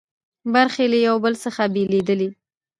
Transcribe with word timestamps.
برخې 0.53 0.85
له 0.93 0.97
یو 1.07 1.15
بل 1.25 1.33
څخه 1.43 1.63
بېلېدلې. 1.73 2.29